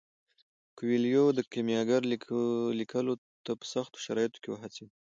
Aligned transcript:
کویلیو 0.77 1.25
د 1.37 1.39
کیمیاګر 1.51 2.01
لیکلو 2.79 3.13
ته 3.45 3.51
په 3.59 3.65
سختو 3.73 4.01
شرایطو 4.05 4.41
کې 4.43 4.49
وهڅید. 4.51 4.89